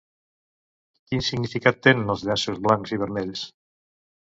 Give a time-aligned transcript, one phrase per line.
[1.11, 3.47] Quin significat tenen els llaços blancs i vermells?